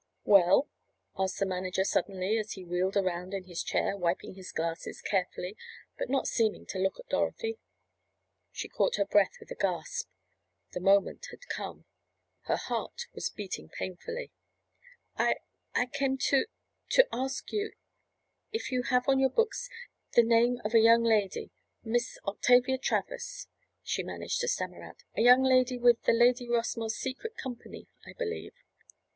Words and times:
"Well?" 0.25 0.67
asked 1.15 1.37
the 1.37 1.45
manager 1.45 1.83
suddenly 1.83 2.39
as 2.39 2.53
he 2.53 2.63
wheeled 2.65 2.97
around 2.97 3.35
in 3.35 3.43
his 3.43 3.61
chair, 3.61 3.95
wiping 3.95 4.33
his 4.33 4.51
glasses 4.51 4.99
carefully 4.99 5.55
but 5.95 6.09
not 6.09 6.25
seeming 6.27 6.65
to 6.69 6.79
look 6.79 6.97
at 6.99 7.07
Dorothy. 7.09 7.59
She 8.51 8.67
caught 8.67 8.95
her 8.95 9.05
breath 9.05 9.35
with 9.39 9.51
a 9.51 9.55
gasp. 9.55 10.09
The 10.71 10.79
moment 10.79 11.27
had 11.29 11.45
come. 11.49 11.85
Her 12.45 12.57
heart 12.57 13.05
was 13.13 13.29
beating 13.29 13.69
painfully. 13.69 14.31
"I—I 15.17 15.85
came 15.85 16.17
to—to 16.17 17.07
ask 17.13 17.45
if 17.49 17.53
you—if 17.53 18.71
you 18.71 18.81
have 18.81 19.07
on 19.07 19.19
your 19.19 19.29
books 19.29 19.69
the 20.15 20.23
name 20.23 20.59
of 20.65 20.73
a 20.73 20.79
young 20.79 21.03
lady—Miss 21.03 22.17
Octavia 22.25 22.79
Travers?" 22.79 23.45
she 23.83 24.01
managed 24.01 24.41
to 24.41 24.47
stammer 24.47 24.81
out. 24.81 25.03
"A 25.15 25.21
young 25.21 25.43
lady 25.43 25.77
with 25.77 26.01
the 26.05 26.11
'Lady 26.13 26.49
Rossmore's 26.49 26.95
Secret' 26.95 27.37
company, 27.37 27.87
I 28.03 28.13
believe." 28.13 28.53